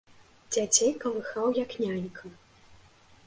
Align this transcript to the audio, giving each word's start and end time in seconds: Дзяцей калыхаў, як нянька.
Дзяцей 0.55 0.89
калыхаў, 1.03 1.45
як 1.63 1.75
нянька. 1.83 2.25